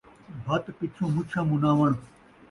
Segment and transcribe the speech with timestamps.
[0.45, 1.91] بھت پچھوں مچھاں مُناوݨ